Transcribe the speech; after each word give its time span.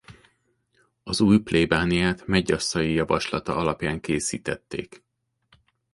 Az 1.03 1.21
új 1.21 1.39
plébániát 1.39 2.27
Medgyaszay 2.27 2.93
javaslata 2.93 3.55
alapján 3.55 3.99
készítették. 3.99 5.03